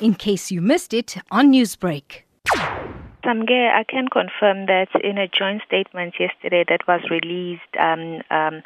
[0.00, 2.22] in case you missed it on Newsbreak.
[3.26, 8.62] Samke, I can confirm that in a joint statement yesterday that was released um, um,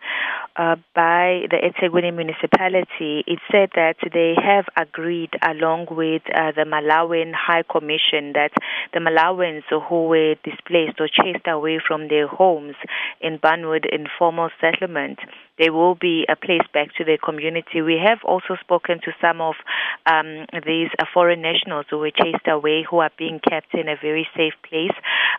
[0.56, 6.66] uh, by the eThekwini municipality, it said that they have agreed, along with uh, the
[6.68, 8.52] Malawian High Commission, that
[8.92, 12.74] the Malawians who were displaced or chased away from their homes
[13.22, 15.20] in Burnwood informal settlement
[15.60, 17.82] they will be uh, placed back to their community.
[17.82, 19.54] We have also spoken to some of
[20.06, 23.96] um, these uh, foreign nationals who were chased away, who are being kept in a
[24.00, 24.94] very safe place.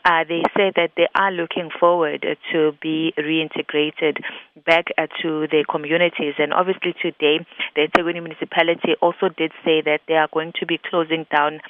[0.05, 4.17] Uh, they say that they are looking forward to be reintegrated
[4.65, 6.33] back uh, to their communities.
[6.37, 7.45] And obviously, today,
[7.75, 11.61] the eThekwini municipality also did say that they are going to be closing down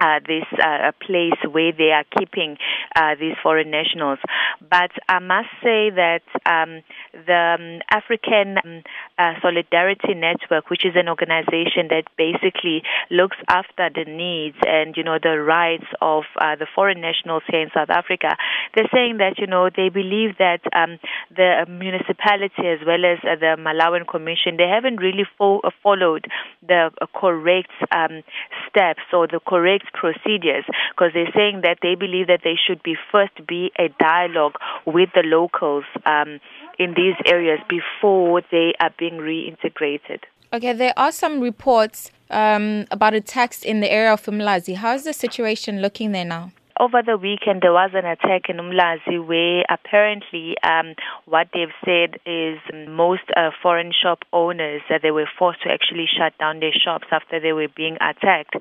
[0.00, 2.56] uh, this uh, place where they are keeping
[2.94, 4.18] uh, these foreign nationals.
[4.60, 6.82] But I must say that um,
[7.26, 8.82] the um, African um,
[9.18, 15.02] uh, Solidarity Network, which is an organization that basically looks after the needs and you
[15.02, 18.36] know the rights of uh, the foreign nationals here in South Africa,
[18.74, 20.98] they're saying that you know they believe that um,
[21.34, 26.26] the municipality as well as uh, the Malawian Commission they haven't really fo- followed
[26.66, 28.22] the correct um,
[28.68, 32.96] steps or the correct procedures because they're saying that they believe that there should be
[33.10, 36.40] first be a dialogue with the locals um,
[36.78, 40.20] in these areas before they are being reintegrated.
[40.52, 44.76] Okay, there are some reports um, about attacks in the area of Umlazi.
[44.76, 46.52] How is the situation looking there now?
[46.78, 50.92] Over the weekend there was an attack in Umlazi where apparently um,
[51.24, 56.04] what they've said is most uh, foreign shop owners that they were forced to actually
[56.04, 58.56] shut down their shops after they were being attacked.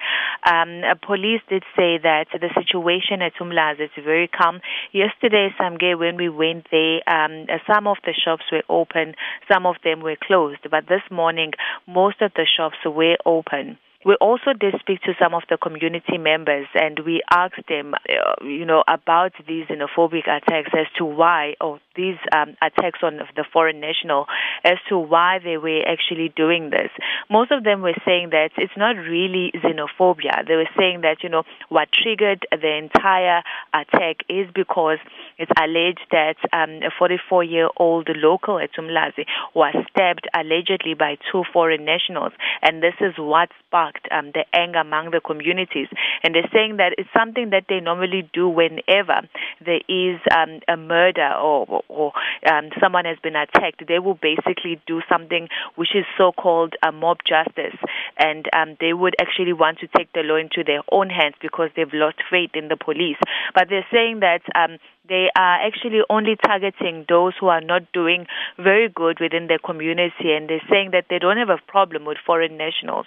[0.47, 4.61] Um, uh, police did say that the situation at Umlazi is very calm.
[4.93, 9.15] Yesterday, Samke, when we went there, um, uh, some of the shops were open,
[9.51, 11.51] some of them were closed, but this morning
[11.85, 13.77] most of the shops were open.
[14.05, 18.45] We also did speak to some of the community members and we asked them, uh,
[18.45, 23.43] you know, about these xenophobic attacks as to why, or these um, attacks on the
[23.51, 24.27] foreign national,
[24.63, 26.91] as to why they were actually doing this.
[27.31, 30.45] Most of them were saying that it's not really xenophobia.
[30.47, 33.41] They were saying that, you know, what triggered the entire
[33.73, 34.99] attack is because
[35.39, 39.25] it's alleged that um, a 44 year old local at Umlazi
[39.55, 42.33] was stabbed allegedly by two foreign nationals.
[42.61, 45.87] And this is what sparked sparked um, the anger among the communities.
[46.23, 49.27] And they're saying that it's something that they normally do whenever
[49.63, 52.13] there is um, a murder or, or
[52.51, 53.83] um, someone has been attacked.
[53.87, 57.77] They will basically do something which is so called a mob justice.
[58.17, 61.69] And um, they would actually want to take the law into their own hands because
[61.75, 63.17] they've lost faith in the police.
[63.53, 64.77] But they're saying that um,
[65.07, 68.25] they are actually only targeting those who are not doing
[68.57, 72.17] very good within their community and they're saying that they don't have a problem with
[72.25, 73.05] foreign nationals.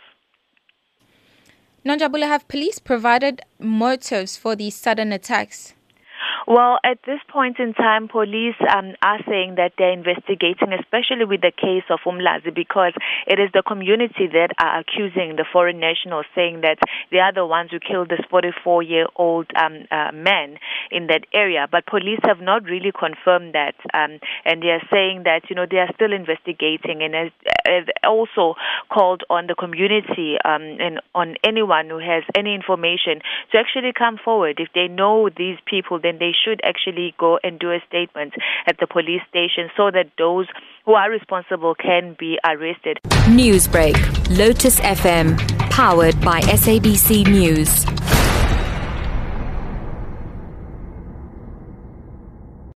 [1.84, 5.74] Nonjabulo, have police provided motives for these sudden attacks?
[6.48, 11.42] Well, at this point in time, police um, are saying that they're investigating, especially with
[11.42, 12.94] the case of Umlazi, because
[13.26, 16.78] it is the community that are accusing the foreign nationals, saying that
[17.12, 20.56] they are the ones who killed this 44 year old um, uh, man
[20.90, 21.68] in that area.
[21.70, 24.16] But police have not really confirmed that, um,
[24.46, 28.54] and they are saying that you know they are still investigating, and has, also
[28.88, 33.20] called on the community um, and on anyone who has any information
[33.52, 34.56] to actually come forward.
[34.58, 38.34] If they know these people, then they should actually go and do a statement
[38.66, 40.46] at the police station so that those
[40.84, 42.98] who are responsible can be arrested.
[43.26, 43.96] Newsbreak,
[44.36, 45.38] Lotus FM,
[45.70, 47.97] powered by SABC News.